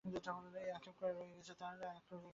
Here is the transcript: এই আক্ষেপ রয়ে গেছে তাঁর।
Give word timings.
এই 0.05 0.69
আক্ষেপ 0.71 0.97
রয়ে 1.03 1.27
গেছে 1.31 1.53
তাঁর। 1.55 1.75